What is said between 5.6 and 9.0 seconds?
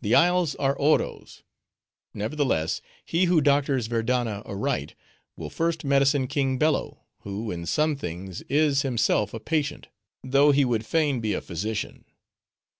medicine King Bello; who in some things is,